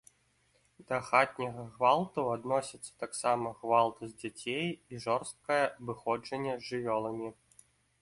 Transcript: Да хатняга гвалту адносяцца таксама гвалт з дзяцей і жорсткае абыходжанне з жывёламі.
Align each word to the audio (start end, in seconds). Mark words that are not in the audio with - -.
Да 0.91 0.97
хатняга 1.09 1.65
гвалту 1.75 2.21
адносяцца 2.37 2.91
таксама 3.03 3.53
гвалт 3.61 4.03
з 4.09 4.11
дзяцей 4.25 4.67
і 4.73 4.93
жорсткае 5.07 5.63
абыходжанне 5.79 6.53
з 6.61 6.73
жывёламі. 6.73 7.29